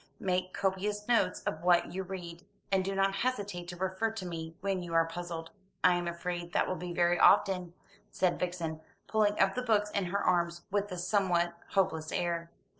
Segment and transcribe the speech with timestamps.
[0.19, 4.55] Make copious notes of what you read, and do not hesitate to refer to me
[4.59, 5.51] when you are puzzled."
[5.83, 7.75] "I am afraid that will be very often,"
[8.09, 12.49] said Vixen, piling up the books in her arms with a somewhat hopeless air.